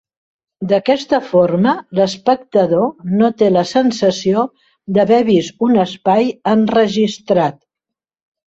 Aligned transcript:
D'aquesta 0.69 1.17
forma, 1.25 1.73
l'espectador 1.99 2.89
no 3.21 3.29
té 3.43 3.51
la 3.51 3.65
sensació 3.73 4.47
d'haver 4.97 5.23
vist 5.31 5.63
un 5.69 5.79
espai 5.87 6.35
enregistrat. 6.57 7.63